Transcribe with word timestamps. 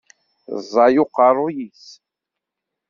Ẓẓay 0.61 0.95
uqerruy-is. 1.03 1.85